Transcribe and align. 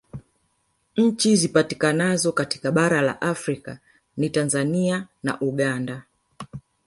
Nchi 0.97 1.35
zipatikanazo 1.35 2.31
katika 2.31 2.71
bara 2.71 3.01
la 3.01 3.21
Afrika 3.21 3.77
ni 4.17 4.29
Tanzania 4.29 5.07
na 5.23 5.41
Uganda 5.41 6.03